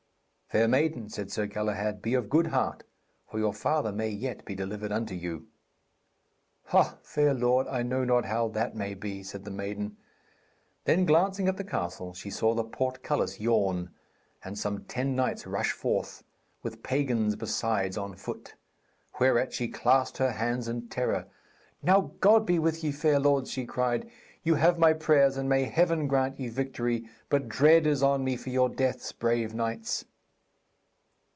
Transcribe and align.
'Fair 0.51 0.67
maiden,' 0.67 1.07
said 1.07 1.31
Sir 1.31 1.45
Galahad, 1.45 2.01
'be 2.01 2.13
of 2.13 2.27
good 2.29 2.47
heart, 2.47 2.83
for 3.25 3.39
your 3.39 3.53
father 3.53 3.93
may 3.93 4.09
yet 4.09 4.43
be 4.43 4.53
delivered 4.53 4.91
unto 4.91 5.15
you.' 5.15 5.47
'Ha, 6.65 6.97
fair 7.01 7.33
lord, 7.33 7.69
I 7.69 7.83
know 7.83 8.03
not 8.03 8.25
how 8.25 8.49
that 8.49 8.75
may 8.75 8.93
be,' 8.93 9.23
said 9.23 9.45
the 9.45 9.49
maiden. 9.51 9.95
Then, 10.83 11.05
glancing 11.05 11.47
at 11.47 11.55
the 11.55 11.63
castle, 11.63 12.13
she 12.13 12.29
saw 12.29 12.53
the 12.53 12.65
portcullis 12.65 13.39
yawn, 13.39 13.91
and 14.43 14.59
some 14.59 14.83
ten 14.83 15.15
knights 15.15 15.47
rush 15.47 15.71
forth, 15.71 16.21
with 16.63 16.83
pagans 16.83 17.37
besides 17.37 17.97
on 17.97 18.17
foot. 18.17 18.55
Whereat 19.21 19.53
she 19.53 19.69
clasped 19.69 20.17
her 20.17 20.31
hands 20.33 20.67
in 20.67 20.89
terror. 20.89 21.27
'Now 21.81 22.11
God 22.19 22.45
be 22.45 22.59
with 22.59 22.83
ye, 22.83 22.91
fair 22.91 23.21
lords,' 23.21 23.51
she 23.51 23.65
cried. 23.65 24.11
'You 24.43 24.55
have 24.55 24.77
my 24.77 24.91
prayers, 24.91 25.37
and 25.37 25.47
may 25.47 25.63
Heaven 25.63 26.09
grant 26.09 26.41
ye 26.41 26.49
victory. 26.49 27.07
But 27.29 27.47
dread 27.47 27.87
is 27.87 28.03
on 28.03 28.25
me 28.25 28.35
for 28.35 28.49
your 28.49 28.67
deaths, 28.67 29.13
brave 29.13 29.53
knights.' 29.55 30.03